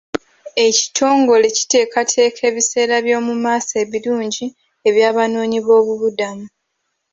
[0.65, 4.45] Ekitongole kiteekateeka ebiseera by'omu maaso ebirungi
[4.87, 6.45] eby'abanoonyiboobubudamu.